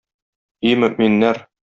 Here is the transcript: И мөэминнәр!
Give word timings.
И 0.71 0.73
мөэминнәр! 0.83 1.43